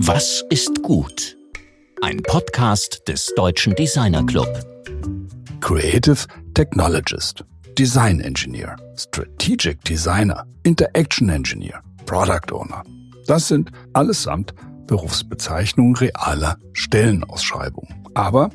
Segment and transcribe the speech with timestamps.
[0.00, 1.36] Was ist gut?
[2.02, 4.48] Ein Podcast des Deutschen Designer Club.
[5.60, 6.18] Creative
[6.54, 7.44] Technologist,
[7.78, 12.82] Design Engineer, Strategic Designer, Interaction Engineer, Product Owner.
[13.26, 14.54] Das sind allesamt
[14.86, 17.94] Berufsbezeichnungen realer Stellenausschreibungen.
[18.14, 18.50] Aber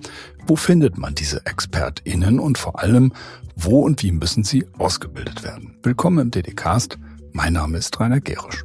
[0.48, 3.14] wo findet man diese ExpertInnen und vor allem,
[3.56, 5.78] wo und wie müssen sie ausgebildet werden?
[5.84, 6.98] Willkommen im DDcast.
[7.34, 8.64] Mein Name ist Rainer Gerisch.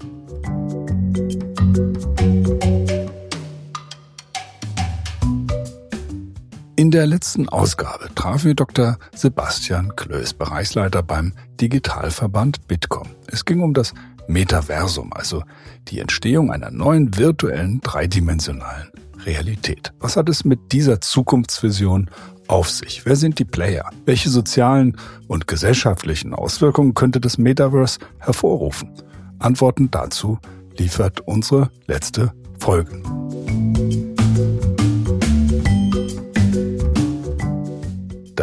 [6.79, 8.99] In der letzten Ausgabe trafen wir Dr.
[9.15, 13.09] Sebastian Klöß, Bereichsleiter beim Digitalverband Bitkom.
[13.29, 13.95] Es ging um das
[14.29, 15.43] Metaversum, also
[15.89, 18.89] die Entstehung einer neuen virtuellen dreidimensionalen
[19.25, 19.95] Realität.
[20.01, 22.11] Was hat es mit dieser Zukunftsvision
[22.47, 23.07] auf sich?
[23.07, 23.89] Wer sind die Player?
[24.05, 28.93] Welche sozialen und gesellschaftlichen Auswirkungen könnte das Metaverse hervorrufen?
[29.39, 30.39] Antworten dazu
[30.77, 33.03] liefert unsere letzte Folge.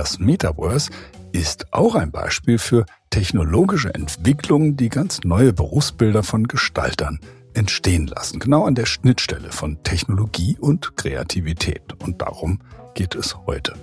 [0.04, 0.92] Das Metaverse
[1.32, 7.22] ist auch ein Beispiel für technologische Entwicklungen, die ganz neue Berufsbilder von Gestaltern
[7.54, 8.40] entstehen lassen.
[8.40, 11.94] Genau an der Schnittstelle von Technologie und Kreativität.
[12.04, 12.60] Und darum
[12.96, 13.76] geht es heute.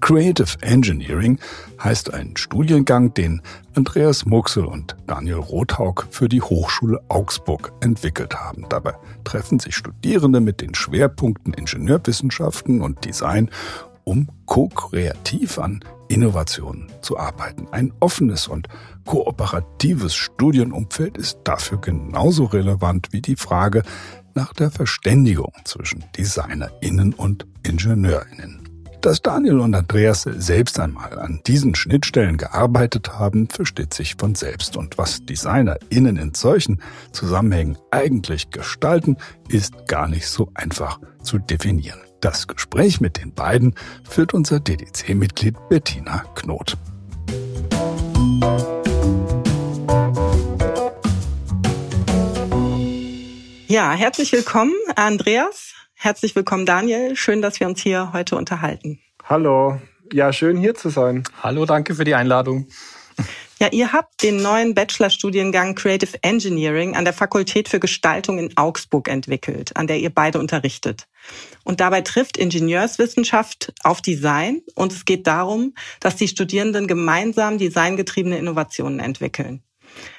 [0.00, 1.38] Creative Engineering
[1.82, 3.42] heißt ein Studiengang, den
[3.74, 8.66] Andreas Muxel und Daniel Rothaug für die Hochschule Augsburg entwickelt haben.
[8.68, 13.50] Dabei treffen sich Studierende mit den Schwerpunkten Ingenieurwissenschaften und Design
[14.08, 17.68] um ko-kreativ an Innovationen zu arbeiten.
[17.72, 18.66] Ein offenes und
[19.04, 23.82] kooperatives Studienumfeld ist dafür genauso relevant wie die Frage
[24.34, 28.62] nach der Verständigung zwischen DesignerInnen und IngenieurInnen.
[29.02, 34.76] Dass Daniel und Andreas selbst einmal an diesen Schnittstellen gearbeitet haben, versteht sich von selbst.
[34.78, 36.80] Und was DesignerInnen in solchen
[37.12, 42.07] Zusammenhängen eigentlich gestalten, ist gar nicht so einfach zu definieren.
[42.20, 43.76] Das Gespräch mit den beiden
[44.08, 46.76] führt unser DDC-Mitglied Bettina Knot.
[53.68, 55.74] Ja, herzlich willkommen, Andreas.
[55.94, 57.14] Herzlich willkommen, Daniel.
[57.14, 58.98] Schön, dass wir uns hier heute unterhalten.
[59.24, 59.80] Hallo.
[60.12, 61.22] Ja, schön hier zu sein.
[61.44, 62.66] Hallo, danke für die Einladung.
[63.60, 69.08] Ja, ihr habt den neuen Bachelorstudiengang Creative Engineering an der Fakultät für Gestaltung in Augsburg
[69.08, 71.08] entwickelt, an der ihr beide unterrichtet.
[71.64, 78.38] Und dabei trifft Ingenieurswissenschaft auf Design und es geht darum, dass die Studierenden gemeinsam designgetriebene
[78.38, 79.62] Innovationen entwickeln.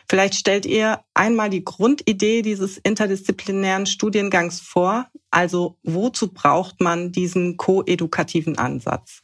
[0.08, 5.08] Vielleicht stellt ihr einmal die Grundidee dieses interdisziplinären Studiengangs vor.
[5.32, 9.22] Also wozu braucht man diesen koedukativen Ansatz?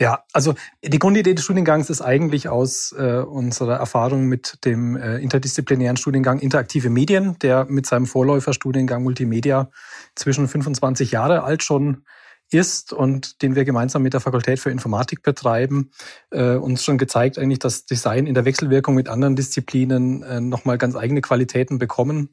[0.00, 0.54] Ja, also
[0.84, 6.38] die Grundidee des Studiengangs ist eigentlich aus äh, unserer Erfahrung mit dem äh, interdisziplinären Studiengang
[6.38, 9.70] Interaktive Medien, der mit seinem Vorläuferstudiengang Multimedia
[10.14, 12.04] zwischen 25 Jahre alt schon
[12.50, 15.90] ist und den wir gemeinsam mit der Fakultät für Informatik betreiben,
[16.30, 20.78] äh, uns schon gezeigt eigentlich, dass Design in der Wechselwirkung mit anderen Disziplinen äh, nochmal
[20.78, 22.30] ganz eigene Qualitäten bekommen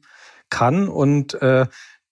[0.50, 0.88] kann.
[0.88, 1.66] Und äh,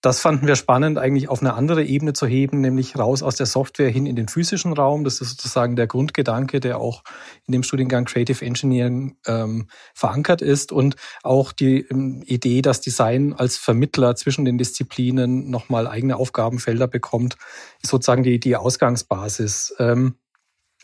[0.05, 3.47] das fanden wir spannend, eigentlich auf eine andere Ebene zu heben, nämlich raus aus der
[3.47, 5.03] Software hin in den physischen Raum.
[5.03, 7.03] Das ist sozusagen der Grundgedanke, der auch
[7.47, 13.33] in dem Studiengang Creative Engineering ähm, verankert ist und auch die ähm, Idee, dass Design
[13.33, 17.35] als Vermittler zwischen den Disziplinen nochmal eigene Aufgabenfelder bekommt,
[17.81, 19.73] ist sozusagen die, die Ausgangsbasis.
[19.79, 20.19] Ähm,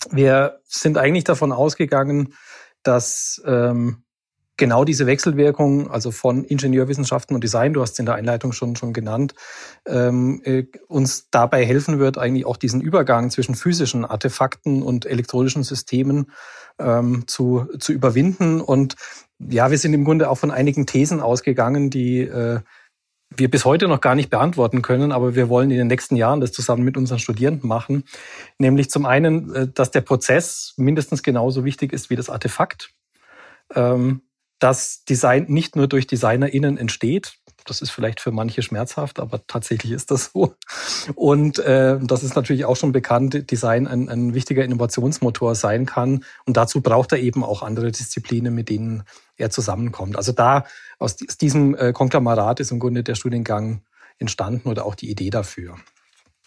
[0.10, 2.34] wir sind eigentlich davon ausgegangen,
[2.82, 4.04] dass ähm,
[4.58, 8.76] genau diese Wechselwirkung, also von Ingenieurwissenschaften und Design, du hast es in der Einleitung schon,
[8.76, 9.34] schon genannt,
[9.88, 15.64] ähm, äh, uns dabei helfen wird, eigentlich auch diesen Übergang zwischen physischen Artefakten und elektronischen
[15.64, 16.32] Systemen
[16.80, 18.62] ähm, zu, zu überwinden.
[18.62, 18.96] Und
[19.40, 22.60] ja, wir sind im Grunde auch von einigen Thesen ausgegangen, die äh,
[23.36, 26.42] wir bis heute noch gar nicht beantworten können, aber wir wollen in den nächsten Jahren
[26.42, 28.04] das zusammen mit unseren Studierenden machen.
[28.58, 32.94] Nämlich zum einen, äh, dass der Prozess mindestens genauso wichtig ist wie das Artefakt.
[33.74, 34.22] Ähm,
[34.62, 37.34] dass Design nicht nur durch DesignerInnen entsteht.
[37.66, 40.56] Das ist vielleicht für manche schmerzhaft, aber tatsächlich ist das so.
[41.16, 46.24] Und äh, das ist natürlich auch schon bekannt, Design ein, ein wichtiger Innovationsmotor sein kann.
[46.46, 49.04] Und dazu braucht er eben auch andere Disziplinen, mit denen
[49.36, 50.16] er zusammenkommt.
[50.16, 50.66] Also da
[51.00, 53.82] aus diesem äh, Konglomeraat ist im Grunde der Studiengang
[54.20, 55.76] entstanden oder auch die Idee dafür.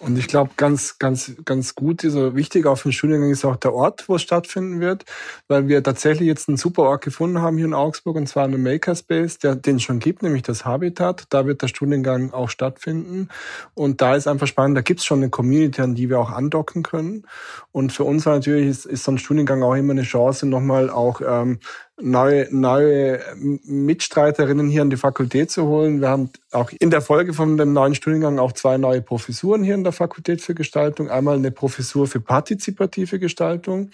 [0.01, 3.73] Und ich glaube, ganz, ganz, ganz gut, also wichtig auf dem Studiengang ist auch der
[3.73, 5.05] Ort, wo es stattfinden wird,
[5.47, 8.61] weil wir tatsächlich jetzt einen super Ort gefunden haben hier in Augsburg, und zwar einen
[8.61, 11.27] Makerspace, der, den es schon gibt, nämlich das Habitat.
[11.31, 13.29] Da wird der Studiengang auch stattfinden.
[13.75, 16.31] Und da ist einfach spannend, da gibt es schon eine Community, an die wir auch
[16.31, 17.27] andocken können.
[17.71, 21.21] Und für uns natürlich ist, ist so ein Studiengang auch immer eine Chance, nochmal auch
[21.25, 21.61] ähm,
[22.01, 26.01] neue, neue Mitstreiterinnen hier an die Fakultät zu holen.
[26.01, 29.75] Wir haben auch in der Folge von dem neuen Studiengang auch zwei neue Professuren hier
[29.75, 31.09] in der Fakultät für Gestaltung.
[31.09, 33.91] Einmal eine Professur für partizipative Gestaltung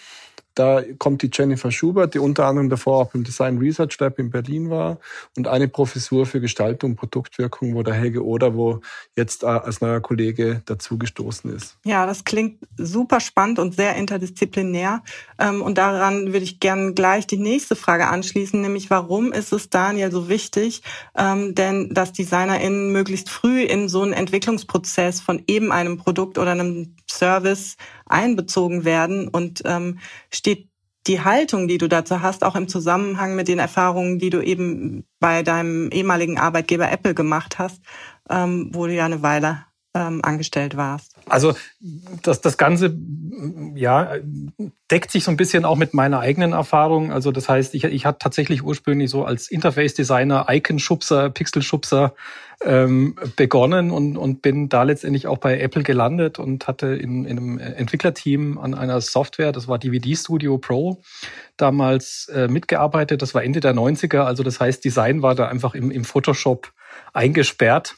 [0.55, 4.31] da kommt die Jennifer Schubert, die unter anderem davor auch im Design Research Lab in
[4.31, 4.99] Berlin war
[5.37, 8.81] und eine Professur für Gestaltung, Produktwirkung, wo der Helge Oder, wo
[9.17, 11.77] jetzt äh, als neuer Kollege dazugestoßen ist.
[11.85, 15.03] Ja, das klingt super spannend und sehr interdisziplinär.
[15.39, 19.71] Ähm, und daran würde ich gerne gleich die nächste Frage anschließen, nämlich warum ist es
[19.71, 20.83] Daniel so wichtig,
[21.17, 26.53] ähm, denn dass DesignerInnen möglichst früh in so einen Entwicklungsprozess von eben einem Produkt oder
[26.53, 27.77] einem Service
[28.07, 29.99] einbezogen werden und ähm,
[30.33, 30.69] steht
[31.07, 35.05] die Haltung, die du dazu hast, auch im Zusammenhang mit den Erfahrungen, die du eben
[35.19, 37.81] bei deinem ehemaligen Arbeitgeber Apple gemacht hast,
[38.29, 39.65] ähm, wo du ja eine Weile
[39.95, 41.17] ähm, angestellt warst.
[41.27, 41.55] Also
[42.23, 42.97] das, das Ganze
[43.75, 44.17] ja,
[44.91, 47.13] deckt sich so ein bisschen auch mit meiner eigenen Erfahrung.
[47.13, 52.15] Also das heißt, ich, ich hatte tatsächlich ursprünglich so als Interface-Designer, Icon-Schubser, Pixel-Schubser
[52.63, 57.39] ähm, begonnen und, und bin da letztendlich auch bei Apple gelandet und hatte in, in
[57.39, 61.01] einem Entwicklerteam an einer Software, das war DVD Studio Pro,
[61.57, 63.23] damals äh, mitgearbeitet.
[63.23, 64.21] Das war Ende der 90er.
[64.21, 66.73] Also das heißt, Design war da einfach im, im Photoshop
[67.13, 67.97] eingesperrt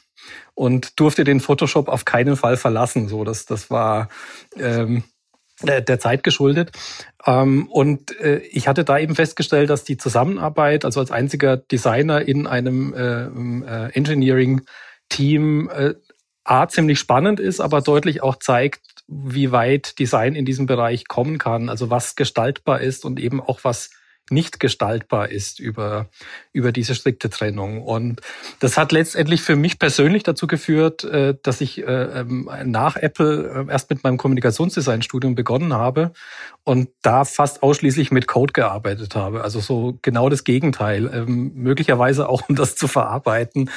[0.53, 3.07] und durfte den Photoshop auf keinen Fall verlassen.
[3.07, 4.09] So, das, das war
[4.57, 5.03] ähm,
[5.61, 6.71] der Zeit geschuldet.
[7.25, 12.27] Ähm, und äh, ich hatte da eben festgestellt, dass die Zusammenarbeit, also als einziger Designer
[12.27, 15.93] in einem äh, äh, Engineering-Team, äh,
[16.45, 21.37] A, ziemlich spannend ist, aber deutlich auch zeigt, wie weit Design in diesem Bereich kommen
[21.37, 23.91] kann, also was gestaltbar ist und eben auch was
[24.33, 26.07] nicht gestaltbar ist über,
[26.51, 27.81] über diese strikte Trennung.
[27.81, 28.21] Und
[28.59, 33.65] das hat letztendlich für mich persönlich dazu geführt, äh, dass ich äh, ähm, nach Apple
[33.67, 36.11] äh, erst mit meinem Kommunikationsdesign-Studium begonnen habe
[36.63, 39.43] und da fast ausschließlich mit Code gearbeitet habe.
[39.43, 43.69] Also so genau das Gegenteil, ähm, möglicherweise auch um das zu verarbeiten.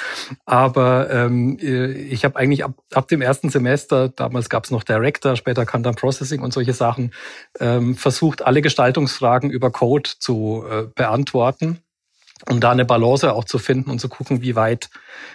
[0.44, 5.36] Aber ähm, ich habe eigentlich ab, ab dem ersten Semester, damals gab es noch Director,
[5.36, 7.12] später kam dann Processing und solche Sachen,
[7.94, 11.80] versucht, alle Gestaltungsfragen über Code zu äh, beantworten
[12.50, 14.90] um da eine Balance auch zu finden und zu gucken, wie weit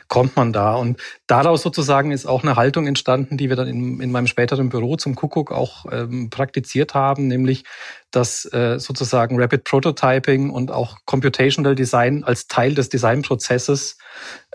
[0.08, 0.76] kommt man da.
[0.76, 4.70] Und daraus sozusagen ist auch eine Haltung entstanden, die wir dann in, in meinem späteren
[4.70, 7.64] Büro zum Kuckuck auch ähm, praktiziert haben, nämlich
[8.12, 13.98] dass äh, sozusagen Rapid Prototyping und auch Computational Design als Teil des Designprozesses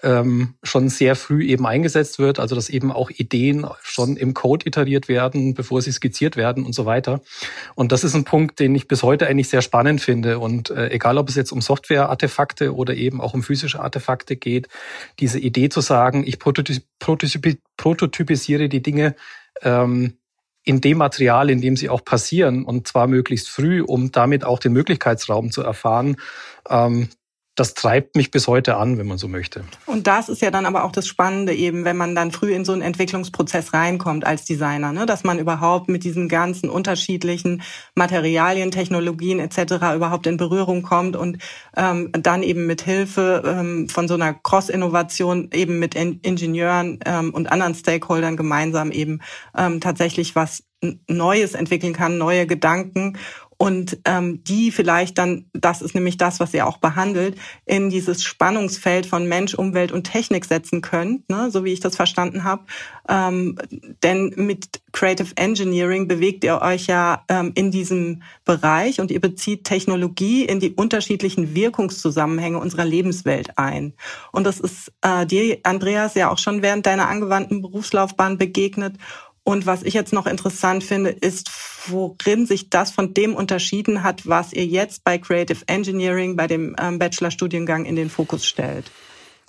[0.03, 4.67] ähm, schon sehr früh eben eingesetzt wird, also dass eben auch Ideen schon im Code
[4.67, 7.23] iteriert werden, bevor sie skizziert werden und so weiter.
[7.75, 10.39] Und das ist ein Punkt, den ich bis heute eigentlich sehr spannend finde.
[10.39, 14.69] Und äh, egal, ob es jetzt um Software-Artefakte oder eben auch um physische Artefakte geht,
[15.19, 19.15] diese Idee zu sagen, ich prototypisiere die Dinge
[19.63, 20.19] ähm,
[20.67, 24.59] in dem Material, in dem sie auch passieren und zwar möglichst früh, um damit auch
[24.59, 26.17] den Möglichkeitsraum zu erfahren.
[26.69, 27.09] Ähm,
[27.57, 29.65] das treibt mich bis heute an, wenn man so möchte.
[29.87, 32.67] Und das ist ja dann aber auch das Spannende eben, wenn man dann früh in
[32.67, 35.07] so einen Entwicklungsprozess reinkommt als Designer, ne?
[35.07, 37.63] dass man überhaupt mit diesen ganzen unterschiedlichen
[37.95, 39.95] Materialien, Technologien etc.
[39.95, 41.39] überhaupt in Berührung kommt und
[41.77, 47.51] ähm, dann eben mit Hilfe ähm, von so einer Cross-Innovation eben mit Ingenieuren ähm, und
[47.51, 49.21] anderen Stakeholdern gemeinsam eben
[49.57, 50.63] ähm, tatsächlich was
[51.09, 53.17] Neues entwickeln kann, neue Gedanken
[53.59, 58.23] und ähm, die vielleicht dann, das ist nämlich das, was ihr auch behandelt, in dieses
[58.23, 62.65] Spannungsfeld von Mensch, Umwelt und Technik setzen könnt, ne, so wie ich das verstanden habe.
[63.09, 63.57] Ähm,
[64.03, 69.65] denn mit Creative Engineering bewegt ihr euch ja ähm, in diesem Bereich und ihr bezieht
[69.65, 73.95] Technologie in die unterschiedlichen Wirkungszusammenhänge unserer Lebenswelt ein.
[74.33, 78.97] Und das ist äh, dir, Andreas, ja auch schon während deiner angewandten Berufslaufbahn begegnet.
[79.49, 81.53] Und was ich jetzt noch interessant finde, ist,
[81.87, 86.75] worin sich das von dem unterschieden hat, was ihr jetzt bei Creative Engineering, bei dem
[86.81, 88.91] ähm, Bachelorstudiengang in den Fokus stellt.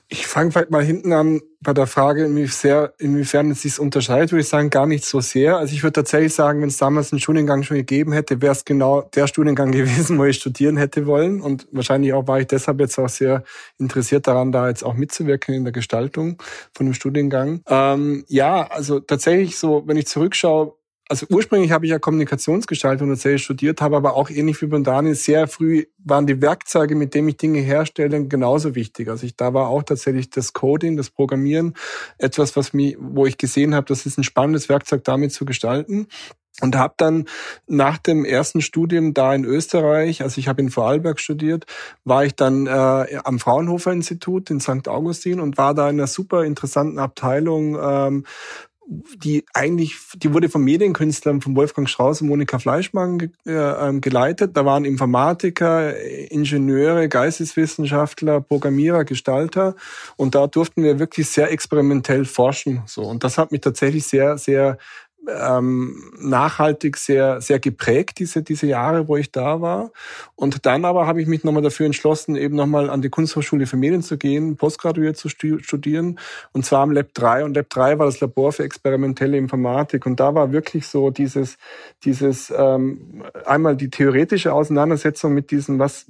[0.10, 4.42] Ich fange vielleicht mal hinten an bei der Frage, inwiefern, inwiefern es sich unterscheidet, würde
[4.42, 5.58] ich sagen, gar nicht so sehr.
[5.58, 8.64] Also ich würde tatsächlich sagen, wenn es damals einen Studiengang schon gegeben hätte, wäre es
[8.64, 11.42] genau der Studiengang gewesen, wo ich studieren hätte wollen.
[11.42, 13.44] Und wahrscheinlich auch war ich deshalb jetzt auch sehr
[13.80, 16.42] interessiert daran, da jetzt auch mitzuwirken in der Gestaltung
[16.74, 17.62] von dem Studiengang.
[17.68, 20.74] Ähm, ja, also tatsächlich so, wenn ich zurückschaue,
[21.10, 25.16] also ursprünglich habe ich ja Kommunikationsgestaltung tatsächlich studiert, habe aber auch ähnlich wie bei Daniel
[25.16, 29.10] sehr früh waren die Werkzeuge, mit denen ich Dinge herstelle, genauso wichtig.
[29.10, 31.76] Also ich da war auch tatsächlich das Coding, das Programmieren
[32.18, 36.08] etwas, was mich, wo ich gesehen habe, das ist ein spannendes Werkzeug, damit zu gestalten.
[36.60, 37.26] Und habe dann
[37.68, 41.68] nach dem ersten Studium da in Österreich, also ich habe in Vorarlberg studiert,
[42.04, 44.88] war ich dann äh, am Fraunhofer Institut in St.
[44.88, 48.26] Augustin und war da in einer super interessanten Abteilung ähm,
[48.90, 54.56] die eigentlich, die wurde von Medienkünstlern, von Wolfgang Strauß und Monika Fleischmann äh, ähm, geleitet.
[54.56, 55.94] Da waren Informatiker,
[56.32, 59.76] Ingenieure, Geisteswissenschaftler, Programmierer, Gestalter
[60.16, 62.84] und da durften wir wirklich sehr experimentell forschen.
[62.86, 64.78] So und das hat mich tatsächlich sehr, sehr
[65.28, 69.92] ähm, nachhaltig sehr, sehr geprägt, diese, diese Jahre, wo ich da war.
[70.36, 73.78] Und dann aber habe ich mich nochmal dafür entschlossen, eben nochmal an die Kunsthochschule für
[73.78, 76.20] Medien zu gehen, postgraduiert zu studieren.
[76.54, 77.44] Und zwar am Lab 3.
[77.44, 80.06] Und Lab 3 war das Labor für experimentelle Informatik.
[80.06, 81.58] Und da war wirklich so dieses,
[82.04, 86.06] dieses ähm, einmal die theoretische Auseinandersetzung mit diesem, was,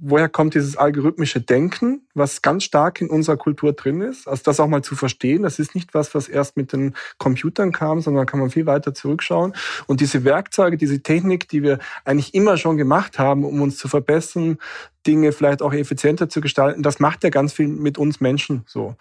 [0.00, 4.28] woher kommt dieses algorithmische Denken, was ganz stark in unserer Kultur drin ist.
[4.28, 5.42] Also das auch mal zu verstehen.
[5.42, 8.94] Das ist nicht was, was erst mit den Computern kam, sondern kann man viel weiter
[8.94, 9.54] zurückschauen.
[9.86, 13.88] Und diese Werkzeuge, diese Technik, die wir eigentlich immer schon gemacht haben, um uns zu
[13.88, 14.58] verbessern,
[15.06, 18.94] Dinge vielleicht auch effizienter zu gestalten, das macht ja ganz viel mit uns Menschen so.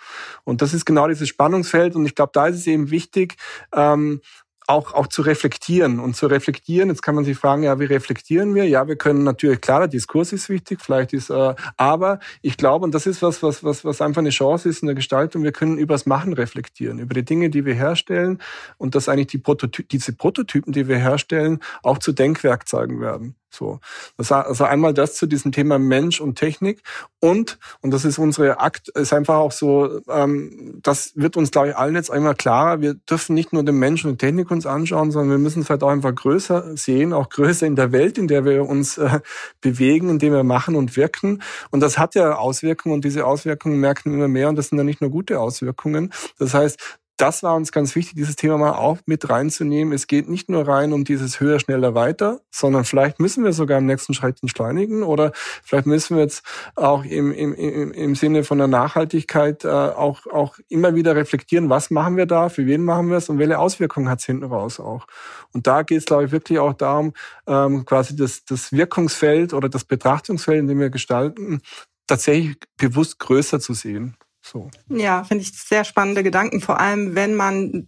[0.44, 1.96] Und das ist genau dieses Spannungsfeld.
[1.96, 3.36] Und ich glaube, da ist es eben wichtig,
[3.74, 4.22] ähm,
[4.68, 6.89] auch, auch zu reflektieren und zu reflektieren.
[6.89, 8.68] Jetzt kann man sich fragen, ja, wie reflektieren wir?
[8.68, 12.86] Ja, wir können natürlich, klar, der Diskurs ist wichtig, vielleicht ist, äh, aber ich glaube,
[12.86, 15.51] und das ist was, was, was, was einfach eine Chance ist in der Gestaltung, wir
[15.51, 18.39] können übers Machen reflektieren, über die Dinge, die wir herstellen
[18.77, 23.36] und dass eigentlich die Prototy diese Prototypen, die wir herstellen, auch zu Denkwerkzeugen werden.
[23.51, 23.79] So,
[24.17, 26.81] das also einmal das zu diesem Thema Mensch und Technik
[27.20, 31.70] und und das ist unsere Akt ist einfach auch so, ähm, das wird uns glaube
[31.70, 32.81] ich allen jetzt einmal klarer.
[32.81, 35.84] Wir dürfen nicht nur den Menschen und Technik uns anschauen, sondern wir müssen es halt
[35.84, 39.20] auch einfach größer sehen, auch größer in der Welt, in der wir uns äh,
[39.60, 41.41] bewegen, in der wir machen und wirken.
[41.72, 44.77] Und das hat ja Auswirkungen und diese Auswirkungen merken wir immer mehr und das sind
[44.77, 46.12] ja nicht nur gute Auswirkungen.
[46.39, 49.94] Das heißt, das war uns ganz wichtig, dieses Thema mal auch mit reinzunehmen.
[49.94, 53.77] Es geht nicht nur rein um dieses höher, schneller, weiter, sondern vielleicht müssen wir sogar
[53.77, 55.32] im nächsten Schritt entschleunigen oder
[55.63, 56.44] vielleicht müssen wir jetzt
[56.75, 61.91] auch im, im, im, Sinne von der Nachhaltigkeit äh, auch, auch immer wieder reflektieren, was
[61.91, 64.80] machen wir da, für wen machen wir es und welche Auswirkungen hat es hinten raus
[64.80, 65.06] auch.
[65.53, 67.13] Und da geht es, glaube ich, wirklich auch darum,
[67.46, 71.62] ähm, quasi das, das Wirkungsfeld oder das Betrachtungsfeld, in dem wir gestalten,
[72.08, 74.18] tatsächlich bewusst größer zu sehen.
[74.41, 74.69] So.
[74.89, 77.88] Ja, finde ich sehr spannende Gedanken, vor allem wenn man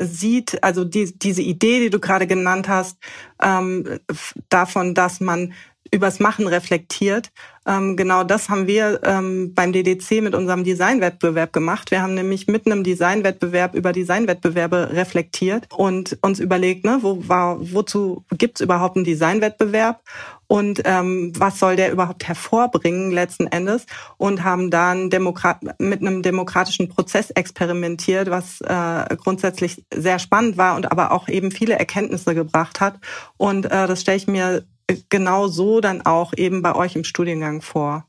[0.00, 2.98] sieht, also die, diese Idee, die du gerade genannt hast,
[3.40, 4.00] ähm,
[4.48, 5.52] davon, dass man
[5.96, 7.30] übers Machen reflektiert.
[7.66, 11.90] Ähm, genau das haben wir ähm, beim DDC mit unserem Designwettbewerb gemacht.
[11.90, 17.58] Wir haben nämlich mitten im Designwettbewerb über Designwettbewerbe reflektiert und uns überlegt, ne, wo war,
[17.60, 20.00] wozu gibt's überhaupt einen Designwettbewerb
[20.46, 23.86] und ähm, was soll der überhaupt hervorbringen letzten Endes
[24.16, 30.76] und haben dann Demokrat mit einem demokratischen Prozess experimentiert, was äh, grundsätzlich sehr spannend war
[30.76, 33.00] und aber auch eben viele Erkenntnisse gebracht hat.
[33.36, 34.64] Und äh, das stelle ich mir
[35.08, 38.06] genau so dann auch eben bei euch im Studiengang vor.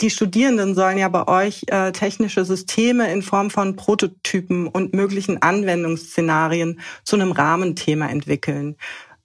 [0.00, 5.40] Die Studierenden sollen ja bei euch äh, technische Systeme in Form von Prototypen und möglichen
[5.40, 8.76] Anwendungsszenarien zu einem Rahmenthema entwickeln.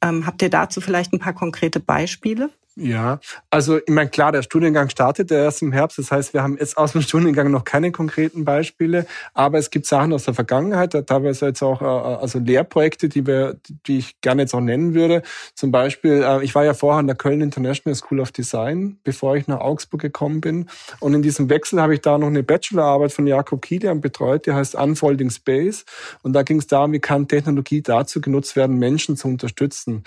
[0.02, 2.52] Ähm, habt ihr dazu vielleicht ein paar konkrete Beispiele?
[2.76, 5.98] Ja, also ich meine, klar, der Studiengang startet erst im Herbst.
[5.98, 9.86] Das heißt, wir haben jetzt aus dem Studiengang noch keine konkreten Beispiele, aber es gibt
[9.86, 14.44] Sachen aus der Vergangenheit, teilweise jetzt auch äh, also Lehrprojekte, die wir, die ich gerne
[14.44, 15.24] jetzt auch nennen würde.
[15.56, 19.36] Zum Beispiel, äh, ich war ja vorher an der Köln International School of Design, bevor
[19.36, 20.70] ich nach Augsburg gekommen bin.
[21.00, 24.54] Und in diesem Wechsel habe ich da noch eine Bachelorarbeit von Jakob Kilian betreut, die
[24.54, 25.84] heißt Unfolding Space.
[26.22, 30.04] Und da ging es darum, wie kann Technologie dazu genutzt werden, Menschen zu unterstützen.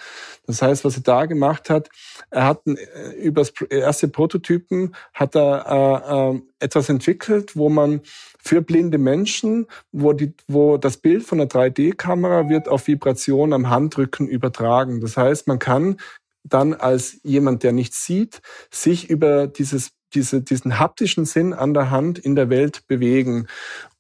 [0.47, 1.91] Das heißt, was er da gemacht hat,
[2.31, 8.01] er hat hatten äh, über erste Prototypen hat er äh, äh, etwas entwickelt, wo man
[8.39, 13.71] für blinde Menschen, wo, die, wo das Bild von der 3D-Kamera wird auf Vibration am
[13.71, 15.01] Handrücken übertragen.
[15.01, 15.97] Das heißt, man kann
[16.45, 21.91] dann als jemand, der nichts sieht, sich über dieses diese, diesen haptischen Sinn an der
[21.91, 23.47] Hand in der Welt bewegen.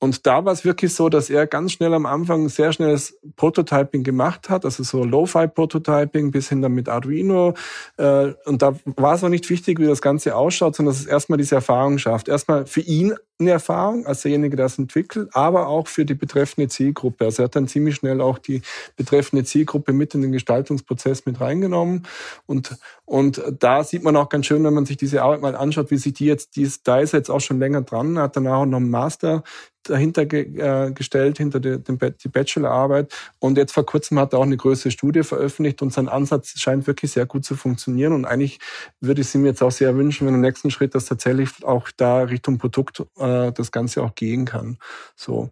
[0.02, 4.02] Und da war es wirklich so, dass er ganz schnell am Anfang sehr schnelles Prototyping
[4.02, 7.54] gemacht hat, also so Lo-Fi-Prototyping bis hin dann mit Arduino.
[7.98, 11.06] Äh, und da war es auch nicht wichtig, wie das Ganze ausschaut, sondern dass es
[11.06, 12.26] erstmal diese Erfahrung schafft.
[12.26, 16.68] Erstmal für ihn eine Erfahrung als derjenige, der es entwickelt, aber auch für die betreffende
[16.68, 17.24] Zielgruppe.
[17.24, 18.62] Also er hat dann ziemlich schnell auch die
[18.96, 22.06] betreffende Zielgruppe mit in den Gestaltungsprozess mit reingenommen.
[22.46, 25.90] Und, und da sieht man auch ganz schön, wenn man sich diese Arbeit mal anschaut,
[25.90, 28.66] wie sich die jetzt, die, da ist jetzt auch schon länger dran, hat danach auch
[28.66, 29.42] noch einen Master
[29.84, 33.12] dahinter ge, äh, gestellt, hinter die, die Bachelorarbeit.
[33.38, 36.86] Und jetzt vor kurzem hat er auch eine größere Studie veröffentlicht und sein Ansatz scheint
[36.86, 38.12] wirklich sehr gut zu funktionieren.
[38.12, 38.58] Und eigentlich
[39.00, 41.88] würde ich es ihm jetzt auch sehr wünschen, wenn im nächsten Schritt das tatsächlich auch
[41.96, 44.78] da Richtung Produkt äh, das Ganze auch gehen kann.
[45.16, 45.50] So.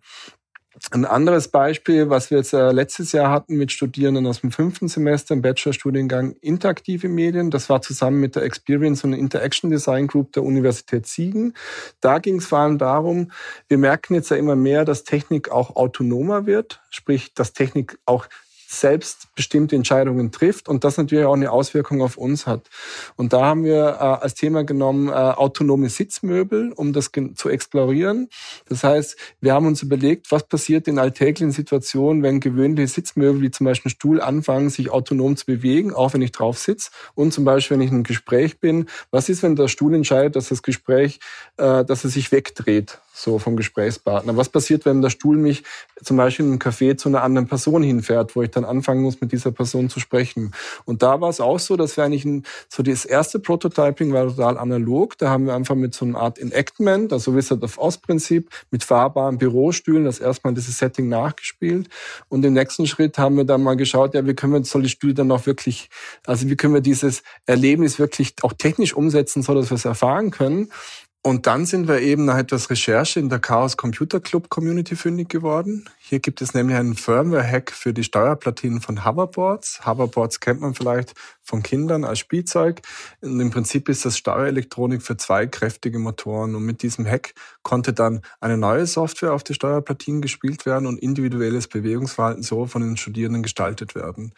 [0.93, 4.87] Ein anderes Beispiel, was wir jetzt äh, letztes Jahr hatten mit Studierenden aus dem fünften
[4.87, 10.33] Semester im Bachelorstudiengang Interaktive Medien, das war zusammen mit der Experience und Interaction Design Group
[10.33, 11.55] der Universität Siegen.
[12.01, 13.33] Da ging es vor allem darum,
[13.67, 18.29] wir merken jetzt ja immer mehr, dass Technik auch autonomer wird, sprich, dass Technik auch
[18.71, 22.71] selbst bestimmte Entscheidungen trifft und das natürlich auch eine Auswirkung auf uns hat.
[23.17, 28.29] Und da haben wir äh, als Thema genommen äh, autonome Sitzmöbel, um das zu explorieren.
[28.69, 33.51] Das heißt, wir haben uns überlegt, was passiert in alltäglichen Situationen, wenn gewöhnliche Sitzmöbel wie
[33.51, 36.91] zum Beispiel ein Stuhl anfangen, sich autonom zu bewegen, auch wenn ich drauf sitze.
[37.17, 40.37] Und zum Beispiel, wenn ich in einem Gespräch bin, was ist, wenn der Stuhl entscheidet,
[40.37, 41.19] dass das Gespräch,
[41.57, 43.01] äh, dass er sich wegdreht?
[43.13, 44.37] So vom Gesprächspartner.
[44.37, 45.63] Was passiert, wenn der Stuhl mich
[46.03, 49.21] zum Beispiel in einem Café zu einer anderen Person hinfährt, wo ich dann anfangen muss,
[49.21, 50.53] mit dieser Person zu sprechen?
[50.85, 54.29] Und da war es auch so, dass wir eigentlich ein, so das erste Prototyping war
[54.29, 55.19] total analog.
[55.19, 58.85] Da haben wir einfach mit so einer Art Enactment, also Wizard of Oz Prinzip, mit
[58.85, 61.89] fahrbaren Bürostühlen das erstmal dieses Setting nachgespielt.
[62.29, 65.15] Und im nächsten Schritt haben wir dann mal geschaut, ja, wie können wir solche Stühle
[65.15, 65.91] dann auch wirklich,
[66.27, 70.31] also wie können wir dieses Erlebnis wirklich auch technisch umsetzen, so dass wir es erfahren
[70.31, 70.71] können.
[71.23, 75.29] Und dann sind wir eben nach etwas Recherche in der Chaos Computer Club Community fündig
[75.29, 75.85] geworden.
[75.99, 79.85] Hier gibt es nämlich einen Firmware-Hack für die Steuerplatinen von Hoverboards.
[79.85, 81.13] Hoverboards kennt man vielleicht
[81.43, 82.81] von Kindern als Spielzeug.
[83.21, 86.55] Und Im Prinzip ist das Steuerelektronik für zwei kräftige Motoren.
[86.55, 90.99] Und mit diesem Hack konnte dann eine neue Software auf die Steuerplatinen gespielt werden und
[90.99, 94.33] individuelles Bewegungsverhalten so von den Studierenden gestaltet werden.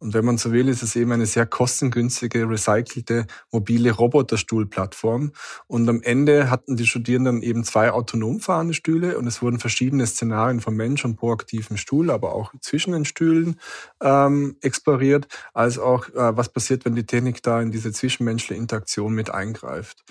[0.00, 5.32] Und wenn man so will, ist es eben eine sehr kostengünstige, recycelte, mobile Roboterstuhlplattform.
[5.66, 10.06] Und am Ende hatten die Studierenden eben zwei autonom fahrende Stühle und es wurden verschiedene
[10.06, 13.58] Szenarien von Mensch und proaktiven Stuhl, aber auch zwischen den Stühlen
[14.00, 19.14] ähm, exploriert, als auch äh, was passiert, wenn die Technik da in diese zwischenmenschliche Interaktion
[19.14, 20.04] mit eingreift.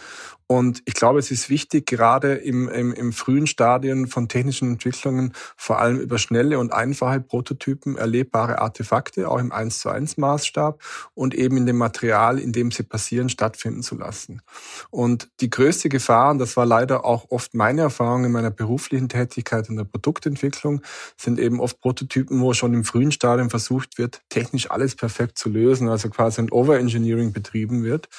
[0.48, 5.34] Und ich glaube, es ist wichtig, gerade im, im, im frühen Stadien von technischen Entwicklungen
[5.58, 10.82] vor allem über schnelle und einfache Prototypen erlebbare Artefakte, auch im 1 zu 1 Maßstab
[11.14, 14.42] und eben in dem Material, in dem sie passieren, stattfinden zu lassen.
[14.90, 19.10] Und die größte Gefahr, und das war leider auch oft meine Erfahrung in meiner beruflichen
[19.10, 20.82] Tätigkeit in der Produktentwicklung,
[21.18, 25.50] sind eben oft Prototypen, wo schon im frühen Stadium versucht wird, technisch alles perfekt zu
[25.50, 28.10] lösen, also quasi ein Overengineering betrieben wird.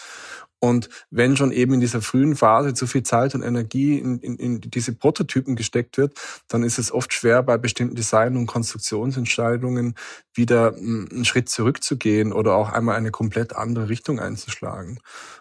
[0.60, 4.36] Und wenn schon eben in dieser frühen Phase zu viel Zeit und Energie in, in,
[4.36, 6.18] in diese Prototypen gesteckt wird,
[6.48, 9.94] dann ist es oft schwer, bei bestimmten Design- und Konstruktionsentscheidungen
[10.34, 14.98] wieder einen Schritt zurückzugehen oder auch einmal eine komplett andere Richtung einzuschlagen.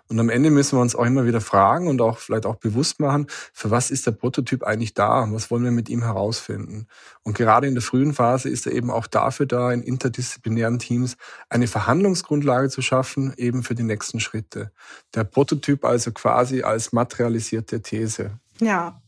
[0.10, 3.00] Und am Ende müssen wir uns auch immer wieder fragen und auch vielleicht auch bewusst
[3.00, 5.28] machen, für was ist der Prototyp eigentlich da?
[5.32, 6.88] Was wollen wir mit ihm herausfinden?
[7.24, 11.17] Und gerade in der frühen Phase ist er eben auch dafür da, in interdisziplinären Teams
[11.50, 14.72] eine Verhandlungsgrundlage zu schaffen, eben für die nächsten Schritte.
[15.13, 18.32] Der Prototyp also quasi als materialisierte These.
[18.60, 19.02] Ja,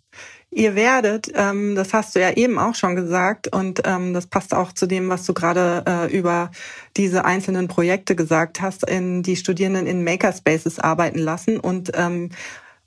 [0.51, 4.55] Ihr werdet, ähm, das hast du ja eben auch schon gesagt, und ähm, das passt
[4.55, 6.49] auch zu dem, was du gerade äh, über
[6.97, 12.29] diese einzelnen Projekte gesagt hast, in die Studierenden in Makerspaces arbeiten lassen und ähm,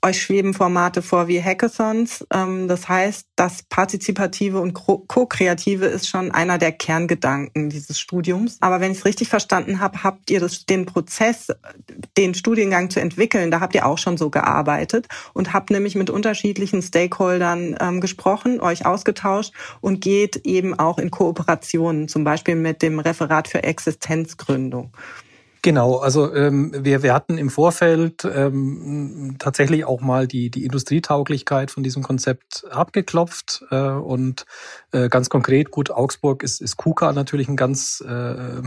[0.03, 2.25] euch schweben Formate vor wie Hackathons.
[2.31, 8.57] Ähm, das heißt, das Partizipative und Co-Kreative ist schon einer der Kerngedanken dieses Studiums.
[8.59, 11.47] Aber wenn ich es richtig verstanden habe, habt ihr das, den Prozess,
[12.17, 16.09] den Studiengang zu entwickeln, da habt ihr auch schon so gearbeitet und habt nämlich mit
[16.09, 22.81] unterschiedlichen Stakeholdern ähm, gesprochen, euch ausgetauscht und geht eben auch in Kooperationen, zum Beispiel mit
[22.81, 24.91] dem Referat für Existenzgründung.
[25.65, 31.71] Genau, also ähm, wir, wir hatten im Vorfeld ähm, tatsächlich auch mal die, die Industrietauglichkeit
[31.71, 34.45] von diesem Konzept abgeklopft äh, und
[34.91, 38.57] äh, ganz konkret, gut, Augsburg ist, ist KUKA natürlich ein ganz äh,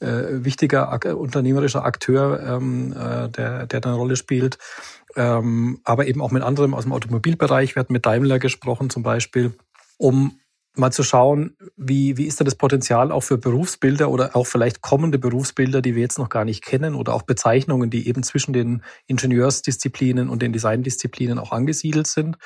[0.00, 4.58] äh, wichtiger ak unternehmerischer Akteur, ähm, äh, der, der da eine Rolle spielt.
[5.14, 7.76] Ähm, aber eben auch mit anderem aus dem Automobilbereich.
[7.76, 9.54] Wir hatten mit Daimler gesprochen zum Beispiel,
[9.96, 10.40] um
[10.76, 14.80] mal zu schauen, wie, wie ist da das Potenzial auch für Berufsbilder oder auch vielleicht
[14.80, 18.52] kommende Berufsbilder, die wir jetzt noch gar nicht kennen oder auch Bezeichnungen, die eben zwischen
[18.52, 22.38] den Ingenieursdisziplinen und den Designdisziplinen auch angesiedelt sind.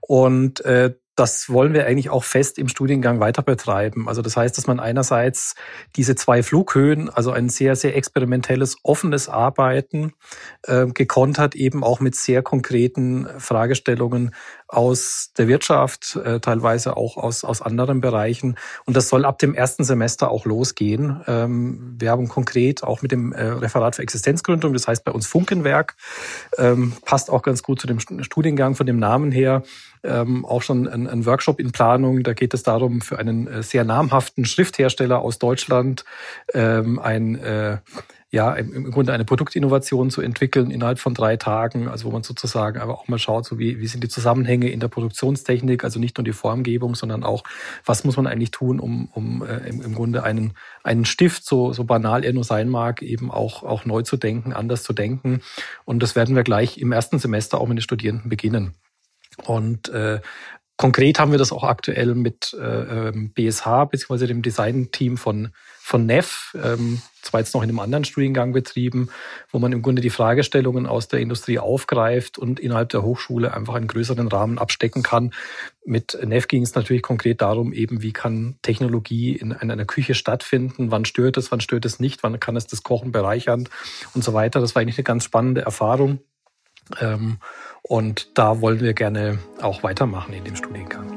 [0.00, 4.08] Und äh, das wollen wir eigentlich auch fest im Studiengang weiter betreiben.
[4.08, 5.54] Also das heißt, dass man einerseits
[5.94, 10.14] diese zwei Flughöhen, also ein sehr, sehr experimentelles, offenes Arbeiten
[10.62, 14.34] äh, gekontert eben auch mit sehr konkreten Fragestellungen
[14.72, 18.56] aus der Wirtschaft, äh, teilweise auch aus, aus anderen Bereichen.
[18.86, 21.20] Und das soll ab dem ersten Semester auch losgehen.
[21.26, 25.26] Ähm, wir haben konkret auch mit dem äh, Referat für Existenzgründung, das heißt bei uns
[25.26, 25.96] Funkenwerk,
[26.56, 29.62] ähm, passt auch ganz gut zu dem Studiengang von dem Namen her,
[30.04, 32.22] ähm, auch schon ein, Workshop in Planung.
[32.22, 36.04] Da geht es darum, für einen äh, sehr namhaften Schrifthersteller aus Deutschland
[36.54, 37.80] ein
[38.32, 42.22] ja, im, im Grunde eine Produktinnovation zu entwickeln innerhalb von drei Tagen, also wo man
[42.22, 46.00] sozusagen aber auch mal schaut, so wie, wie sind die Zusammenhänge in der Produktionstechnik, also
[46.00, 47.44] nicht nur die Formgebung, sondern auch,
[47.84, 51.74] was muss man eigentlich tun, um, um äh, im, im Grunde einen, einen Stift, so,
[51.74, 55.42] so banal er nur sein mag, eben auch, auch neu zu denken, anders zu denken.
[55.84, 58.72] Und das werden wir gleich im ersten Semester auch mit den Studierenden beginnen.
[59.44, 60.20] Und äh,
[60.76, 64.26] Konkret haben wir das auch aktuell mit äh, BSH ähm, bzw.
[64.26, 69.10] dem Design-Team von, von NEF, ähm, zwar jetzt noch in einem anderen Studiengang betrieben,
[69.50, 73.74] wo man im Grunde die Fragestellungen aus der Industrie aufgreift und innerhalb der Hochschule einfach
[73.74, 75.32] einen größeren Rahmen abstecken kann.
[75.84, 80.14] Mit NEF ging es natürlich konkret darum, eben wie kann Technologie in, in einer Küche
[80.14, 83.68] stattfinden, wann stört es, wann stört es nicht, wann kann es das Kochen bereichern
[84.14, 84.60] und so weiter.
[84.60, 86.20] Das war eigentlich eine ganz spannende Erfahrung.
[87.00, 87.38] Ähm,
[87.92, 91.12] und da wollen wir gerne auch weitermachen in dem Studiengang.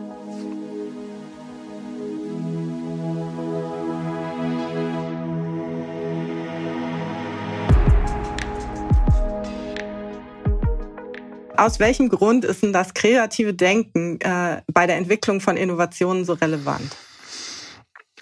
[11.56, 16.34] Aus welchem Grund ist denn das kreative Denken äh, bei der Entwicklung von Innovationen so
[16.34, 16.94] relevant?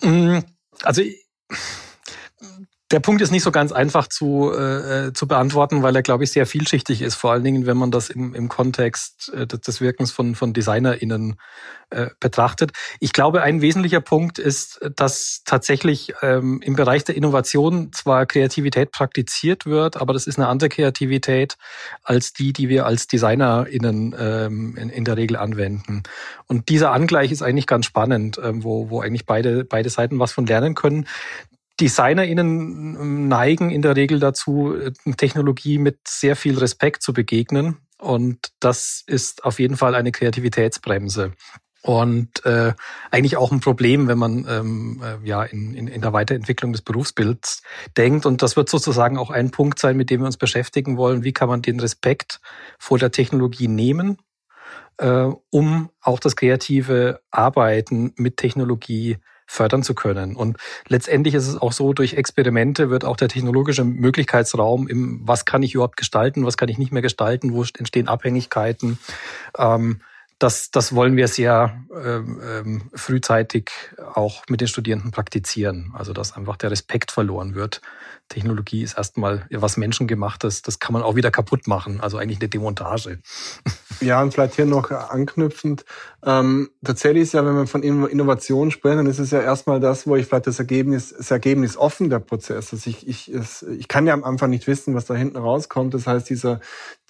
[0.04, 0.42] Mm,
[0.84, 1.02] also
[2.94, 6.32] der Punkt ist nicht so ganz einfach zu, äh, zu beantworten, weil er, glaube ich,
[6.32, 10.12] sehr vielschichtig ist, vor allen Dingen, wenn man das im, im Kontext äh, des Wirkens
[10.12, 11.36] von, von DesignerInnen
[11.90, 12.72] äh, betrachtet.
[13.00, 18.92] Ich glaube, ein wesentlicher Punkt ist, dass tatsächlich ähm, im Bereich der Innovation zwar Kreativität
[18.92, 21.58] praktiziert wird, aber das ist eine andere Kreativität
[22.04, 26.04] als die, die wir als DesignerInnen ähm, in, in der Regel anwenden.
[26.46, 30.32] Und dieser Angleich ist eigentlich ganz spannend, ähm, wo, wo eigentlich beide, beide Seiten was
[30.32, 31.08] von lernen können.
[31.80, 37.78] DesignerInnen ähm, neigen in der Regel dazu, äh, Technologie mit sehr viel Respekt zu begegnen.
[37.98, 41.34] Und das ist auf jeden Fall eine Kreativitätsbremse.
[41.84, 42.74] Und äh,
[43.12, 46.82] eigentlich auch ein Problem, wenn man ähm, äh, ja in, in, in der Weiterentwicklung des
[46.82, 47.62] Berufsbilds
[47.98, 48.26] denkt.
[48.26, 51.26] Und das wird sozusagen auch ein Punkt sein, mit dem wir uns beschäftigen wollen.
[51.26, 52.40] Wie kann man den Respekt
[52.80, 54.18] vor der Technologie nehmen,
[54.98, 60.36] äh, um auch das kreative Arbeiten mit Technologie fördern zu können.
[60.36, 65.46] Und letztendlich ist es auch so, durch Experimente wird auch der technologische Möglichkeitsraum im, was
[65.46, 69.00] kann ich überhaupt gestalten, was kann ich nicht mehr gestalten, wo entstehen Abhängigkeiten.
[69.58, 70.02] Ähm,
[70.40, 73.72] das, das wollen wir sehr ähm, ähm, frühzeitig
[74.14, 75.94] auch mit den Studierenden praktizieren.
[75.96, 77.82] Also dass einfach der Respekt verloren wird.
[78.30, 82.02] Technologie ist erstmal was Menschengemachtes, das kann man auch wieder kaputt machen.
[82.02, 83.20] Also eigentlich eine Demontage.
[84.04, 85.86] Ja, und vielleicht hier noch anknüpfend.
[86.26, 90.06] Ähm, tatsächlich ist ja, wenn wir von Innovation sprechen, dann ist es ja erstmal das,
[90.06, 92.74] wo ich vielleicht das Ergebnis, das Ergebnis offen der Prozess.
[92.74, 95.94] Also ich, ich, es, ich kann ja am Anfang nicht wissen, was da hinten rauskommt.
[95.94, 96.60] Das heißt, dieser,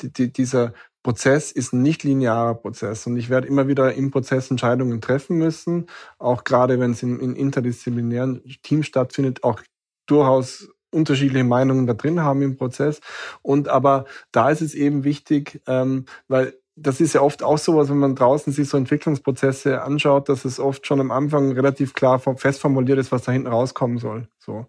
[0.02, 4.50] die, dieser Prozess ist ein nicht linearer Prozess und ich werde immer wieder im Prozess
[4.50, 9.62] Entscheidungen treffen müssen, auch gerade wenn es in, in interdisziplinären Teams stattfindet, auch
[10.06, 13.02] durchaus unterschiedliche Meinungen da drin haben im Prozess.
[13.42, 17.78] Und aber da ist es eben wichtig, ähm, weil das ist ja oft auch so,
[17.90, 22.20] wenn man draußen sich so Entwicklungsprozesse anschaut, dass es oft schon am Anfang relativ klar
[22.20, 24.28] fest formuliert ist, was da hinten rauskommen soll.
[24.46, 24.66] So.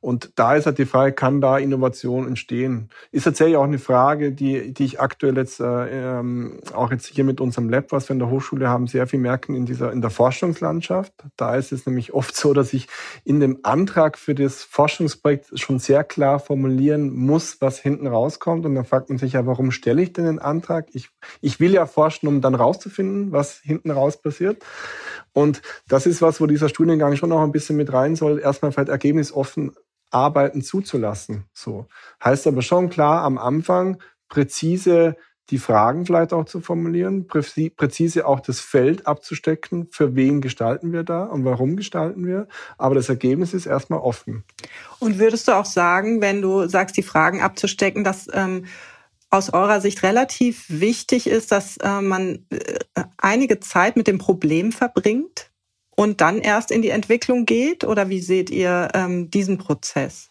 [0.00, 2.88] Und da ist halt die Frage, kann da Innovation entstehen?
[3.10, 7.24] Ist tatsächlich auch eine Frage, die, die ich aktuell jetzt äh, ähm, auch jetzt hier
[7.24, 10.00] mit unserem Lab, was wir in der Hochschule haben, sehr viel merken in dieser in
[10.00, 11.12] der Forschungslandschaft.
[11.36, 12.86] Da ist es nämlich oft so, dass ich
[13.24, 18.64] in dem Antrag für das Forschungsprojekt schon sehr klar formulieren muss, was hinten rauskommt.
[18.64, 20.86] Und dann fragt man sich ja, warum stelle ich denn den Antrag?
[20.92, 24.64] Ich, ich will ja forschen, um dann rauszufinden, was hinten raus passiert.
[25.32, 28.40] Und das ist was, wo dieser Studiengang schon noch ein bisschen mit rein soll.
[28.40, 29.72] Erstmal vielleicht ergebnisoffen
[30.10, 31.44] Arbeiten zuzulassen.
[31.54, 31.86] So.
[32.22, 35.16] Heißt aber schon klar, am Anfang präzise
[35.50, 41.02] die Fragen vielleicht auch zu formulieren, präzise auch das Feld abzustecken, für wen gestalten wir
[41.02, 42.46] da und warum gestalten wir.
[42.78, 44.44] Aber das Ergebnis ist erstmal offen.
[45.00, 48.66] Und würdest du auch sagen, wenn du sagst, die Fragen abzustecken, dass ähm,
[49.30, 54.70] aus eurer Sicht relativ wichtig ist, dass äh, man äh, einige Zeit mit dem Problem
[54.70, 55.49] verbringt?
[56.00, 57.84] Und dann erst in die Entwicklung geht?
[57.84, 60.30] Oder wie seht ihr ähm, diesen Prozess?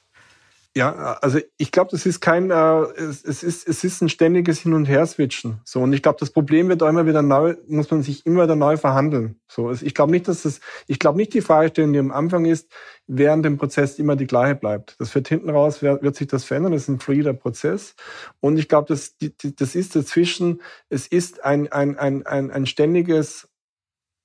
[0.76, 4.60] Ja, also ich glaube, das ist kein, äh, es, es, ist, es ist ein ständiges
[4.60, 5.62] Hin- und Her-Switchen.
[5.66, 8.44] So, und ich glaube, das Problem wird auch immer wieder neu, muss man sich immer
[8.44, 9.40] wieder neu verhandeln.
[9.48, 12.72] So, ich glaube nicht, dass das, ich glaube nicht die Fragestellung, die am Anfang ist,
[13.06, 14.96] während dem Prozess immer die gleiche bleibt.
[15.00, 16.72] Das wird hinten raus, wird, sich das verändern.
[16.72, 17.96] Das ist ein fluider Prozess.
[18.40, 23.49] Und ich glaube, das, das ist dazwischen, es ist ein, ein, ein, ein, ein ständiges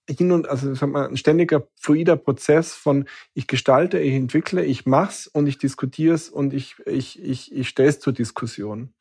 [0.09, 4.87] hin und also sag mal, ein ständiger fluider Prozess von ich gestalte, ich entwickle, ich
[4.87, 8.93] mach's und ich diskutiere es und ich ich ich ich stelle es zur Diskussion.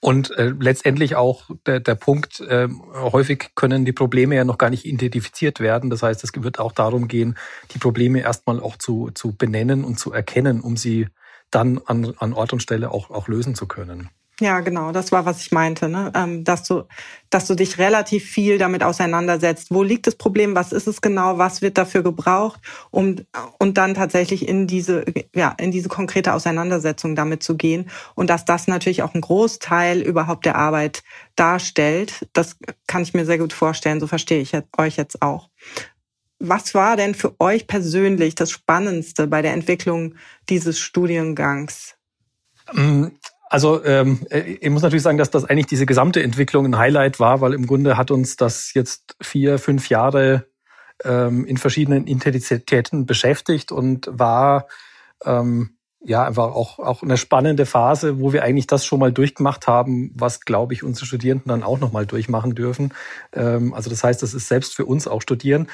[0.00, 4.70] Und äh, letztendlich auch der, der Punkt, äh, häufig können die Probleme ja noch gar
[4.70, 5.90] nicht identifiziert werden.
[5.90, 7.36] Das heißt, es wird auch darum gehen,
[7.72, 11.08] die Probleme erstmal auch zu, zu benennen und zu erkennen, um sie
[11.50, 14.08] dann an, an Ort und Stelle auch, auch lösen zu können.
[14.38, 16.12] Ja, genau, das war, was ich meinte, ne?
[16.14, 16.84] Ähm, dass du,
[17.30, 19.68] dass du dich relativ viel damit auseinandersetzt.
[19.70, 20.54] Wo liegt das Problem?
[20.54, 21.38] Was ist es genau?
[21.38, 22.60] Was wird dafür gebraucht?
[22.90, 23.16] Um,
[23.58, 27.88] und dann tatsächlich in diese, ja, in diese konkrete Auseinandersetzung damit zu gehen.
[28.14, 31.02] Und dass das natürlich auch ein Großteil überhaupt der Arbeit
[31.34, 32.28] darstellt.
[32.34, 34.00] Das kann ich mir sehr gut vorstellen.
[34.00, 35.48] So verstehe ich euch jetzt auch.
[36.38, 40.14] Was war denn für euch persönlich das Spannendste bei der Entwicklung
[40.50, 41.94] dieses Studiengangs?
[43.48, 47.20] Also ähm, äh, ich muss natürlich sagen, dass das eigentlich diese gesamte Entwicklung ein Highlight
[47.20, 50.46] war, weil im Grunde hat uns das jetzt vier, fünf Jahre
[51.04, 54.66] ähm, in verschiedenen Intensitäten beschäftigt und war
[55.24, 59.66] ähm, ja einfach auch, auch eine spannende Phase, wo wir eigentlich das schon mal durchgemacht
[59.66, 62.94] haben, was, glaube ich, unsere Studierenden dann auch nochmal durchmachen dürfen.
[63.32, 65.68] Ähm, also das heißt, das ist selbst für uns auch Studieren.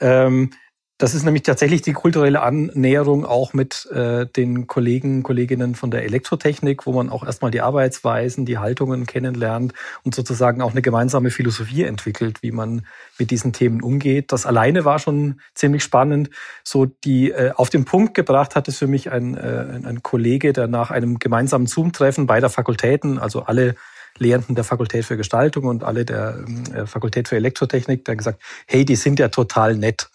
[0.00, 0.50] Ähm,
[0.98, 6.04] das ist nämlich tatsächlich die kulturelle Annäherung auch mit äh, den Kollegen, Kolleginnen von der
[6.04, 9.72] Elektrotechnik, wo man auch erstmal die Arbeitsweisen, die Haltungen kennenlernt
[10.04, 12.86] und sozusagen auch eine gemeinsame Philosophie entwickelt, wie man
[13.18, 14.30] mit diesen Themen umgeht.
[14.30, 16.30] Das alleine war schon ziemlich spannend.
[16.62, 20.52] So die äh, auf den Punkt gebracht hat es für mich ein, äh, ein Kollege,
[20.52, 23.74] der nach einem gemeinsamen Zoom-Treffen beider Fakultäten, also alle
[24.18, 28.84] Lehrenden der Fakultät für Gestaltung und alle der äh, Fakultät für Elektrotechnik, der gesagt, hey,
[28.84, 30.08] die sind ja total nett.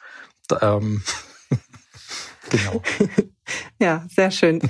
[0.62, 1.04] Ähm,
[2.50, 2.82] genau.
[3.80, 4.62] ja, sehr schön.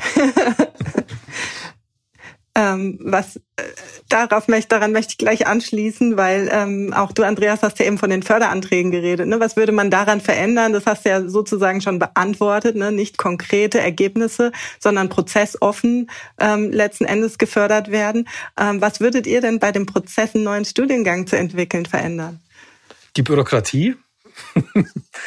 [2.56, 3.64] ähm, was äh,
[4.10, 7.98] darauf möchte, daran möchte ich gleich anschließen, weil ähm, auch du, Andreas, hast ja eben
[7.98, 9.28] von den Förderanträgen geredet.
[9.28, 9.40] Ne?
[9.40, 10.74] Was würde man daran verändern?
[10.74, 12.92] Das hast du ja sozusagen schon beantwortet, ne?
[12.92, 18.28] nicht konkrete Ergebnisse, sondern prozessoffen ähm, letzten Endes gefördert werden.
[18.60, 22.40] Ähm, was würdet ihr denn bei dem Prozess, einen neuen Studiengang zu entwickeln, verändern?
[23.16, 23.96] Die Bürokratie,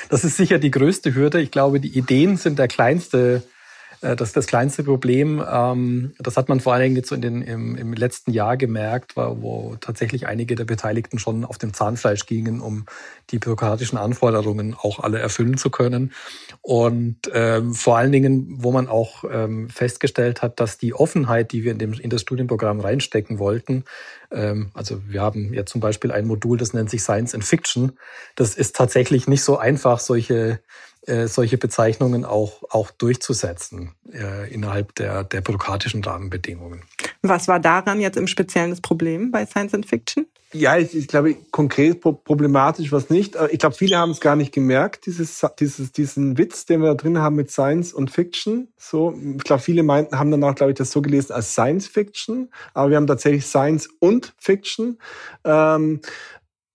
[0.08, 1.40] das ist sicher die größte Hürde.
[1.40, 3.42] Ich glaube, die Ideen sind der kleinste
[4.02, 5.42] das ist das kleinste Problem.
[5.48, 8.56] Ähm, das hat man vor allen Dingen jetzt so in den, im, im letzten Jahr
[8.56, 12.84] gemerkt, wo tatsächlich einige der Beteiligten schon auf dem Zahnfleisch gingen, um
[13.30, 16.12] die bürokratischen Anforderungen auch alle erfüllen zu können.
[16.60, 21.62] Und ähm, vor allen Dingen, wo man auch ähm, festgestellt hat, dass die Offenheit, die
[21.62, 23.84] wir in, dem, in das Studienprogramm reinstecken wollten,
[24.32, 27.92] ähm, also wir haben ja zum Beispiel ein Modul, das nennt sich Science and Fiction.
[28.34, 30.60] Das ist tatsächlich nicht so einfach, solche
[31.06, 36.82] äh, solche Bezeichnungen auch, auch durchzusetzen äh, innerhalb der, der bürokratischen Rahmenbedingungen.
[37.22, 40.26] Was war daran jetzt im Speziellen das Problem bei Science and Fiction?
[40.52, 43.36] Ja, ich, ich glaube, konkret problematisch was nicht.
[43.50, 46.94] Ich glaube, viele haben es gar nicht gemerkt, dieses, dieses, diesen Witz, den wir da
[46.94, 48.68] drin haben mit Science und Fiction.
[48.76, 52.50] So, ich glaube, viele meinten, haben danach, glaube ich, das so gelesen als Science Fiction,
[52.74, 54.98] aber wir haben tatsächlich Science und Fiction.
[55.44, 56.00] Ähm,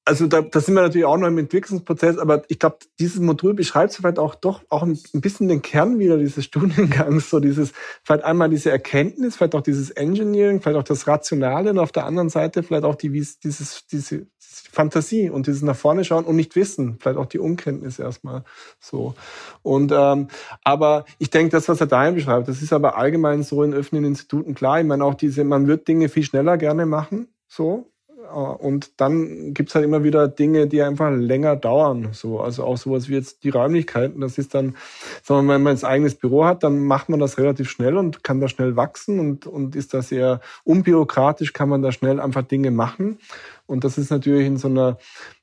[0.07, 3.53] also da, da sind wir natürlich auch noch im Entwicklungsprozess, aber ich glaube, dieses Modul
[3.53, 8.23] beschreibt vielleicht auch doch auch ein, bisschen den Kern wieder dieses Studiengangs, so dieses, vielleicht
[8.23, 12.29] einmal diese Erkenntnis, vielleicht auch dieses Engineering, vielleicht auch das Rationale und auf der anderen
[12.29, 14.27] Seite vielleicht auch die, dieses, diese
[14.71, 18.45] Fantasie und dieses nach vorne schauen und nicht wissen, vielleicht auch die Unkenntnis erstmal
[18.79, 19.13] so.
[19.61, 20.29] Und ähm,
[20.63, 24.05] aber ich denke, das, was er dahin beschreibt, das ist aber allgemein so in öffentlichen
[24.05, 24.79] Instituten klar.
[24.79, 27.91] Ich meine auch diese, man wird Dinge viel schneller gerne machen, so
[28.33, 32.09] und dann gibt's halt immer wieder Dinge, die einfach länger dauern.
[32.11, 34.21] So, also auch sowas wie jetzt die Räumlichkeiten.
[34.21, 34.75] Das ist dann,
[35.23, 37.97] sagen wir mal, wenn man ein eigenes Büro hat, dann macht man das relativ schnell
[37.97, 42.19] und kann da schnell wachsen und, und ist da sehr unbürokratisch, kann man da schnell
[42.19, 43.19] einfach Dinge machen.
[43.65, 44.97] Und das ist natürlich in so einer,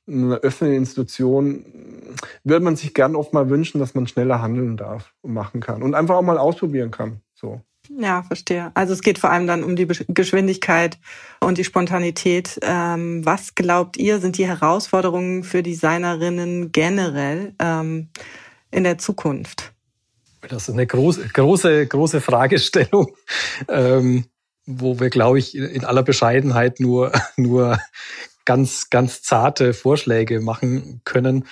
[0.07, 1.65] in einer öffentlichen Institution,
[2.43, 5.83] würde man sich gern oft mal wünschen, dass man schneller handeln darf und machen kann
[5.83, 7.21] und einfach auch mal ausprobieren kann.
[7.33, 7.61] So.
[7.89, 8.71] Ja, verstehe.
[8.73, 10.97] Also es geht vor allem dann um die Geschwindigkeit
[11.39, 12.59] und die Spontanität.
[12.61, 18.09] Ähm, was glaubt ihr, sind die Herausforderungen für Designerinnen generell ähm,
[18.71, 19.71] in der Zukunft?
[20.47, 23.15] Das ist eine große, große, große Fragestellung,
[23.67, 24.25] ähm,
[24.65, 27.79] wo wir, glaube ich, in aller Bescheidenheit nur, nur
[28.45, 31.45] ganz, ganz zarte Vorschläge machen können.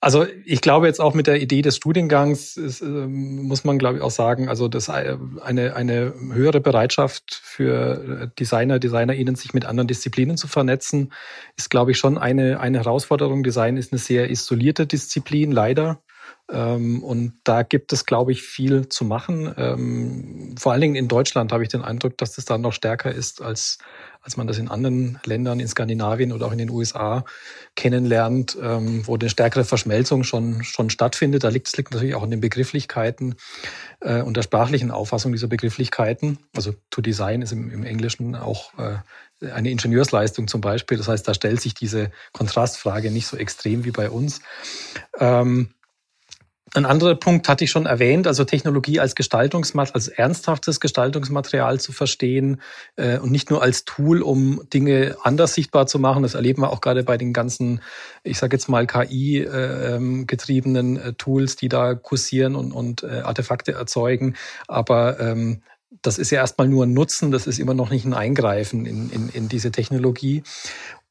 [0.00, 3.96] Also ich glaube jetzt auch mit der Idee des Studiengangs ist, äh, muss man glaube
[3.96, 9.64] ich auch sagen, also das äh, eine eine höhere Bereitschaft für Designer, DesignerInnen sich mit
[9.64, 11.12] anderen Disziplinen zu vernetzen,
[11.56, 13.42] ist glaube ich schon eine eine Herausforderung.
[13.42, 16.02] Design ist eine sehr isolierte Disziplin leider.
[16.50, 19.52] Ähm, und da gibt es, glaube ich, viel zu machen.
[19.56, 23.12] Ähm, vor allen Dingen in Deutschland habe ich den Eindruck, dass das da noch stärker
[23.12, 23.78] ist, als,
[24.22, 27.24] als man das in anderen Ländern, in Skandinavien oder auch in den USA
[27.74, 31.42] kennenlernt, ähm, wo eine stärkere Verschmelzung schon, schon stattfindet.
[31.42, 33.34] Da liegt es liegt natürlich auch in den Begrifflichkeiten
[34.00, 36.38] äh, und der sprachlichen Auffassung dieser Begrifflichkeiten.
[36.54, 38.98] Also to design ist im, im Englischen auch äh,
[39.50, 40.96] eine Ingenieursleistung zum Beispiel.
[40.96, 44.40] Das heißt, da stellt sich diese Kontrastfrage nicht so extrem wie bei uns.
[45.18, 45.70] Ähm,
[46.76, 51.92] Ein anderer Punkt hatte ich schon erwähnt, also Technologie als Gestaltungsmaterial, als ernsthaftes Gestaltungsmaterial zu
[51.92, 52.60] verstehen
[52.96, 56.22] äh, und nicht nur als Tool, um Dinge anders sichtbar zu machen.
[56.22, 57.80] Das erleben wir auch gerade bei den ganzen,
[58.24, 63.72] ich sage jetzt mal KI-getriebenen äh, äh, Tools, die da kursieren und, und äh, Artefakte
[63.72, 64.34] erzeugen.
[64.68, 65.62] Aber ähm,
[66.02, 69.08] das ist ja erstmal nur ein Nutzen, das ist immer noch nicht ein Eingreifen in,
[69.08, 70.42] in, in diese Technologie.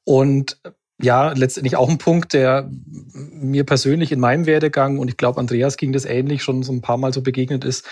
[0.03, 0.59] Und
[1.01, 2.69] ja, letztendlich auch ein Punkt, der
[3.13, 6.81] mir persönlich in meinem Werdegang und ich glaube, Andreas ging das ähnlich schon so ein
[6.81, 7.85] paar Mal so begegnet ist.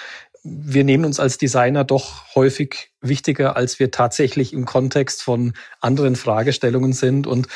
[0.43, 6.15] Wir nehmen uns als Designer doch häufig wichtiger, als wir tatsächlich im Kontext von anderen
[6.15, 7.27] Fragestellungen sind.
[7.27, 7.47] Und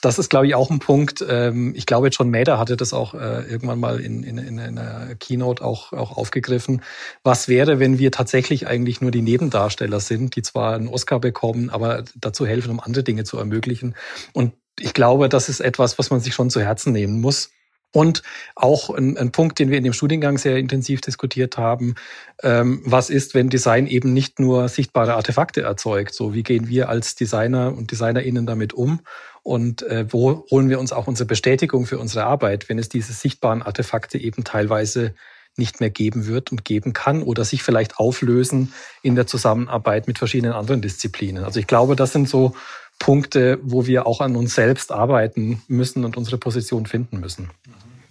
[0.00, 1.24] das ist, glaube ich, auch ein Punkt.
[1.28, 5.16] Ähm, ich glaube, John Mader hatte das auch äh, irgendwann mal in, in, in einer
[5.16, 6.82] Keynote auch, auch aufgegriffen.
[7.24, 11.70] Was wäre, wenn wir tatsächlich eigentlich nur die Nebendarsteller sind, die zwar einen Oscar bekommen,
[11.70, 13.96] aber dazu helfen, um andere Dinge zu ermöglichen?
[14.32, 17.50] Und ich glaube, das ist etwas, was man sich schon zu Herzen nehmen muss.
[17.92, 18.22] Und
[18.56, 21.94] auch ein, ein, Punkt, den wir in dem Studiengang sehr intensiv diskutiert haben,
[22.42, 26.12] ähm, was ist, wenn Design eben nicht nur sichtbare Artefakte erzeugt?
[26.12, 29.00] So, wie gehen wir als Designer und DesignerInnen damit um?
[29.42, 33.14] Und äh, wo holen wir uns auch unsere Bestätigung für unsere Arbeit, wenn es diese
[33.14, 35.14] sichtbaren Artefakte eben teilweise
[35.56, 40.18] nicht mehr geben wird und geben kann oder sich vielleicht auflösen in der Zusammenarbeit mit
[40.18, 41.44] verschiedenen anderen Disziplinen.
[41.44, 42.54] Also ich glaube, das sind so
[42.98, 47.50] Punkte, wo wir auch an uns selbst arbeiten müssen und unsere Position finden müssen.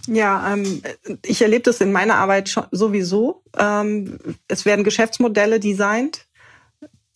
[0.08, 0.82] Ja, ähm,
[1.26, 3.42] ich erlebe das in meiner Arbeit schon sowieso.
[3.58, 6.28] Ähm, es werden Geschäftsmodelle designt.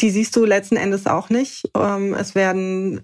[0.02, 1.70] Die siehst du letzten Endes auch nicht.
[1.76, 3.02] Ähm, es werden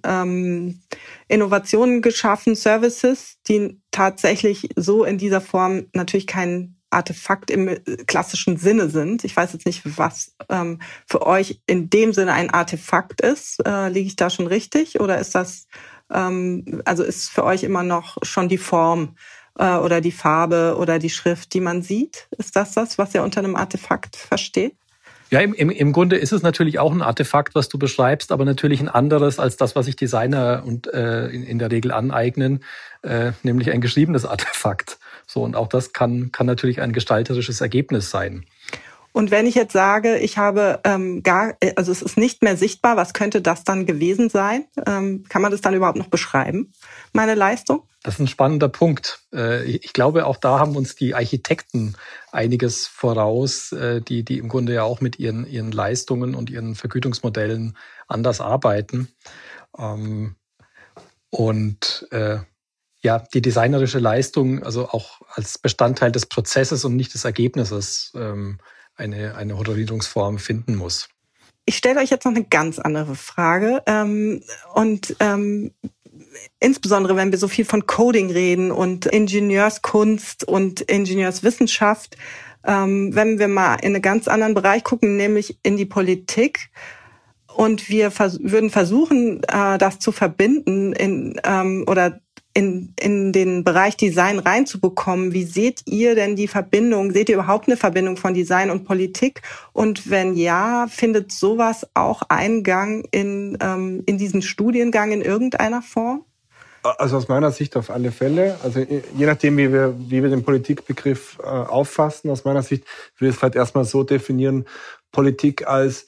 [1.27, 7.77] Innovationen geschaffen, Services, die tatsächlich so in dieser Form natürlich keinen Artefakt im
[8.07, 9.23] klassischen Sinne sind.
[9.23, 13.65] Ich weiß jetzt nicht, was ähm, für euch in dem Sinne ein Artefakt ist.
[13.65, 14.99] Äh, liege ich da schon richtig?
[14.99, 15.67] Oder ist das,
[16.11, 19.15] ähm, also ist für euch immer noch schon die Form
[19.59, 22.27] äh, oder die Farbe oder die Schrift, die man sieht?
[22.37, 24.75] Ist das das, was ihr unter einem Artefakt versteht?
[25.31, 28.45] Ja, im, im, im Grunde ist es natürlich auch ein Artefakt, was du beschreibst, aber
[28.45, 32.63] natürlich ein anderes als das, was sich Designer und äh, in, in der Regel aneignen,
[33.01, 34.99] äh, nämlich ein geschriebenes Artefakt.
[35.35, 38.45] So, und auch das kann, kann natürlich ein gestalterisches Ergebnis sein.
[39.11, 42.95] Und wenn ich jetzt sage, ich habe ähm, gar, also es ist nicht mehr sichtbar,
[42.95, 44.63] was könnte das dann gewesen sein?
[44.87, 46.71] Ähm, kann man das dann überhaupt noch beschreiben,
[47.11, 47.83] meine Leistung?
[48.01, 49.23] Das ist ein spannender Punkt.
[49.33, 51.97] Äh, ich glaube, auch da haben uns die Architekten
[52.31, 56.75] einiges voraus, äh, die, die im Grunde ja auch mit ihren, ihren Leistungen und ihren
[56.75, 57.75] Vergütungsmodellen
[58.07, 59.09] anders arbeiten.
[59.77, 60.37] Ähm,
[61.29, 62.37] und äh,
[63.05, 68.57] ja, die designerische Leistung, also auch als Bestandteil des Prozesses und nicht des Ergebnisses, ähm,
[68.95, 71.07] eine, eine Honorierungsform finden muss.
[71.65, 73.83] Ich stelle euch jetzt noch eine ganz andere Frage.
[73.85, 74.41] Ähm,
[74.73, 75.71] und ähm,
[76.59, 82.17] insbesondere, wenn wir so viel von Coding reden und Ingenieurskunst und Ingenieurswissenschaft,
[82.65, 86.71] ähm, wenn wir mal in einen ganz anderen Bereich gucken, nämlich in die Politik,
[87.55, 92.19] und wir vers würden versuchen, äh, das zu verbinden in, ähm, oder
[92.55, 95.33] in, in den Bereich Design reinzubekommen.
[95.33, 97.11] Wie seht ihr denn die Verbindung?
[97.11, 99.41] Seht ihr überhaupt eine Verbindung von Design und Politik?
[99.73, 106.23] Und wenn ja, findet sowas auch Eingang in, ähm, in diesen Studiengang in irgendeiner Form?
[106.83, 108.57] Also aus meiner Sicht auf alle Fälle.
[108.63, 112.85] Also je nachdem, wie wir, wie wir den Politikbegriff äh, auffassen, aus meiner Sicht
[113.17, 114.65] würde ich es vielleicht erstmal so definieren,
[115.11, 116.07] Politik als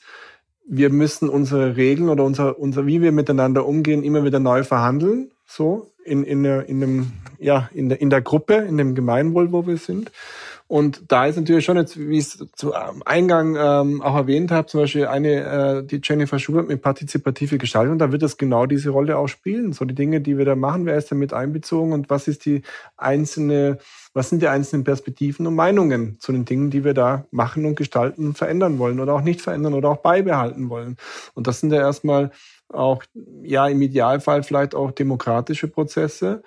[0.66, 5.30] wir müssen unsere Regeln oder unser, unser, wie wir miteinander umgehen, immer wieder neu verhandeln.
[5.46, 9.66] So in, in, in, dem, ja, in, der, in der Gruppe, in dem Gemeinwohl, wo
[9.66, 10.10] wir sind.
[10.68, 14.66] Und da ist natürlich schon jetzt, wie ich es zu Eingang ähm, auch erwähnt habe,
[14.66, 18.90] zum Beispiel eine, äh, die Jennifer Schubert mit partizipative Gestaltung, da wird es genau diese
[18.90, 19.72] Rolle auch spielen.
[19.72, 22.60] So die Dinge, die wir da machen, wer ist damit einbezogen und was ist die
[22.98, 23.78] einzelne,
[24.12, 27.76] was sind die einzelnen Perspektiven und Meinungen zu den Dingen, die wir da machen und
[27.76, 30.98] gestalten verändern wollen oder auch nicht verändern oder auch beibehalten wollen.
[31.32, 32.30] Und das sind ja erstmal
[32.68, 33.02] auch,
[33.42, 36.42] ja, im Idealfall vielleicht auch demokratische Prozesse.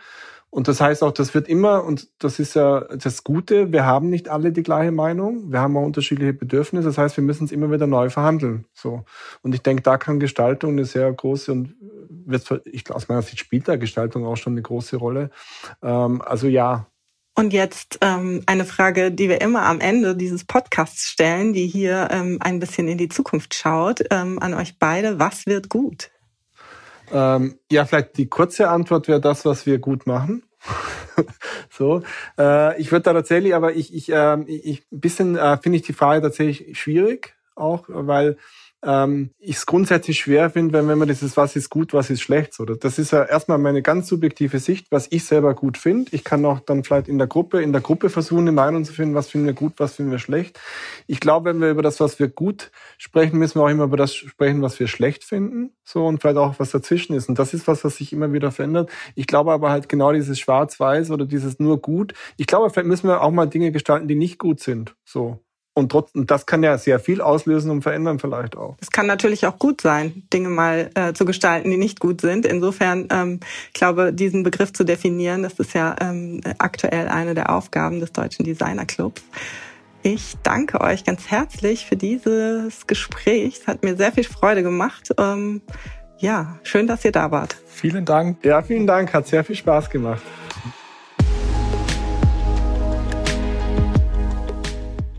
[0.49, 4.09] Und das heißt auch, das wird immer, und das ist ja das Gute, wir haben
[4.09, 7.53] nicht alle die gleiche Meinung, wir haben auch unterschiedliche Bedürfnisse, das heißt, wir müssen es
[7.53, 8.65] immer wieder neu verhandeln.
[8.73, 9.05] So.
[9.43, 11.75] Und ich denke, da kann Gestaltung eine sehr große und
[12.09, 15.29] wird, ich aus meiner Sicht spielt da Gestaltung auch schon eine große Rolle.
[15.81, 16.85] Ähm, also ja,
[17.33, 22.09] und jetzt ähm, eine Frage, die wir immer am Ende dieses Podcasts stellen, die hier
[22.11, 25.17] ähm, ein bisschen in die Zukunft schaut, ähm, an euch beide.
[25.17, 26.10] Was wird gut?
[27.11, 30.43] Ähm, ja, vielleicht die kurze Antwort wäre das, was wir gut machen.
[31.69, 32.01] so,
[32.37, 35.83] äh, ich würde da tatsächlich, aber ich, ich, äh, ich ein bisschen äh, finde ich
[35.83, 38.37] die Frage tatsächlich schwierig, auch weil
[38.83, 42.21] ähm, ich es grundsätzlich schwer finde, wenn, wenn man dieses, was ist gut, was ist
[42.21, 42.65] schlecht, so.
[42.65, 46.11] Das ist ja erstmal meine ganz subjektive Sicht, was ich selber gut finde.
[46.13, 48.93] Ich kann auch dann vielleicht in der Gruppe, in der Gruppe versuchen, eine Meinung zu
[48.93, 50.59] finden, was finden wir gut, was finden wir schlecht.
[51.05, 53.97] Ich glaube, wenn wir über das, was wir gut sprechen, müssen wir auch immer über
[53.97, 57.29] das sprechen, was wir schlecht finden, so, und vielleicht auch, was dazwischen ist.
[57.29, 58.89] Und das ist was, was sich immer wieder verändert.
[59.15, 62.13] Ich glaube aber halt genau dieses Schwarz-Weiß oder dieses nur gut.
[62.37, 65.39] Ich glaube, vielleicht müssen wir auch mal Dinge gestalten, die nicht gut sind, so.
[65.73, 68.75] Und trotzdem, das kann ja sehr viel auslösen und verändern vielleicht auch.
[68.81, 72.45] Es kann natürlich auch gut sein, Dinge mal äh, zu gestalten, die nicht gut sind.
[72.45, 73.39] Insofern, ähm,
[73.73, 78.43] glaube, diesen Begriff zu definieren, das ist ja ähm, aktuell eine der Aufgaben des Deutschen
[78.43, 79.21] Designer Clubs.
[80.03, 83.59] Ich danke euch ganz herzlich für dieses Gespräch.
[83.61, 85.13] Es hat mir sehr viel Freude gemacht.
[85.17, 85.61] Ähm,
[86.17, 87.55] ja, schön, dass ihr da wart.
[87.67, 88.43] Vielen Dank.
[88.43, 89.13] Ja, vielen Dank.
[89.13, 90.21] Hat sehr viel Spaß gemacht.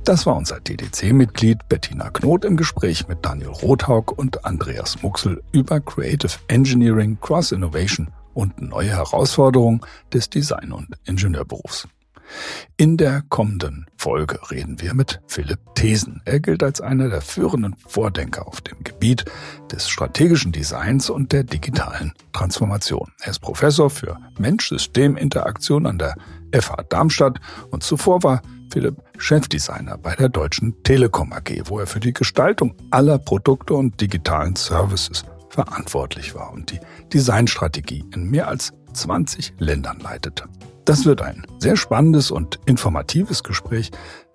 [0.05, 5.81] Das war unser DDC-Mitglied Bettina Knot im Gespräch mit Daniel Rothaug und Andreas Muxel über
[5.81, 9.81] Creative Engineering, Cross Innovation und neue Herausforderungen
[10.13, 11.87] des Design- und Ingenieurberufs.
[12.77, 16.21] In der kommenden Folge reden wir mit Philipp Thesen.
[16.25, 19.25] Er gilt als einer der führenden Vordenker auf dem Gebiet
[19.71, 23.13] des strategischen Designs und der digitalen Transformation.
[23.21, 26.17] Er ist Professor für Mensch-System-Interaktion an der
[26.53, 27.39] FH Darmstadt
[27.71, 28.43] und zuvor war
[28.73, 34.01] Philipp Chefdesigner bei der Deutschen Telekom AG, wo er für die Gestaltung aller Produkte und
[34.01, 36.81] digitalen Services verantwortlich war und die
[37.13, 40.45] Designstrategie in mehr als 20 Ländern leitete.
[40.87, 43.91] Das wird ein sehr spannendes und informatives Gespräch,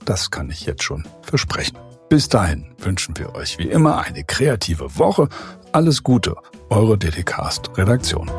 [0.05, 1.79] das kann ich jetzt schon versprechen.
[2.07, 5.29] Bis dahin wünschen wir euch wie immer eine kreative Woche.
[5.71, 6.35] Alles Gute,
[6.69, 8.29] eure DDcast Redaktion.